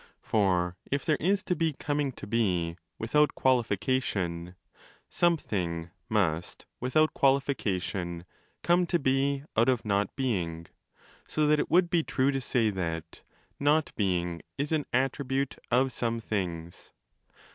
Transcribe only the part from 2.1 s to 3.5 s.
to be without